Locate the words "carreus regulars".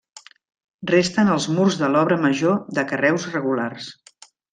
2.93-3.91